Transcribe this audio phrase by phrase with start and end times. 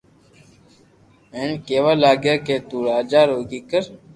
[1.33, 3.83] ھين ڪي وا لاگيا ڪي تو راجا رو ڪيڪر